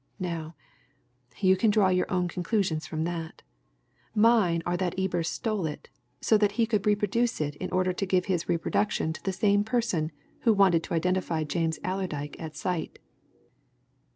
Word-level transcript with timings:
Now, 0.19 0.55
you 1.41 1.55
can 1.55 1.69
draw 1.69 1.89
your 1.89 2.11
own 2.11 2.27
conclusions 2.27 2.87
from 2.87 3.03
that 3.03 3.43
mine 4.15 4.63
are 4.65 4.75
that 4.75 4.97
Ebers 4.99 5.29
stole 5.29 5.67
it, 5.67 5.89
so 6.21 6.39
that 6.39 6.53
he 6.53 6.65
could 6.65 6.87
reproduce 6.87 7.39
it 7.39 7.55
in 7.57 7.69
order 7.69 7.93
to 7.93 8.05
give 8.07 8.25
his 8.25 8.49
reproduction 8.49 9.13
to 9.13 9.31
some 9.31 9.63
person 9.63 10.11
who 10.39 10.53
wanted 10.53 10.81
to 10.85 10.95
identify 10.95 11.43
James 11.43 11.77
Allerdyke 11.83 12.35
at 12.39 12.55
sight. 12.55 12.97